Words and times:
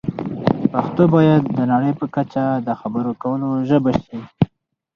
پښتو 0.71 1.03
باید 1.15 1.43
د 1.57 1.59
نړۍ 1.71 1.91
په 1.99 2.05
کچه 2.15 2.43
د 2.67 2.69
خبرو 2.79 3.11
کولو 3.23 3.49
ژبه 3.69 3.91
شي. 4.03 4.19